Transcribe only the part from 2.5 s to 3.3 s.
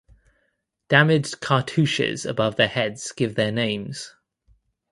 their heads